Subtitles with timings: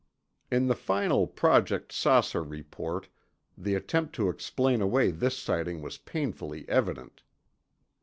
[0.49, 3.07] (In the final Project "Saucer" report,
[3.55, 7.21] the attempt to explain away this sighting was painfully evident.